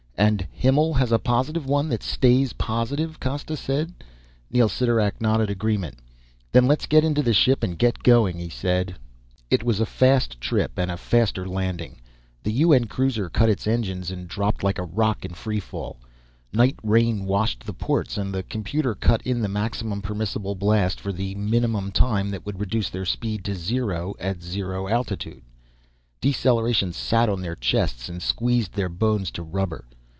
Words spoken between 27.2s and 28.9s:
on their chests and squeezed their